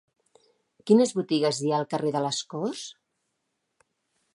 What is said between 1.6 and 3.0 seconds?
hi ha al carrer de les Corts?